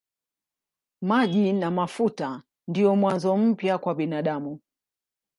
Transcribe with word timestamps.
Maji 1.01 1.53
na 1.53 1.71
mafuta 1.71 2.43
ndiyo 2.67 2.95
mwanzo 3.01 3.37
mpya 3.37 3.77
kwa 3.77 3.95
binadamu. 3.95 4.59